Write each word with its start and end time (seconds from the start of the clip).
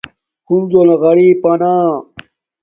ہنزو 0.47 0.81
نا 0.87 0.95
غریپا 1.01 1.53
نا 1.61 1.73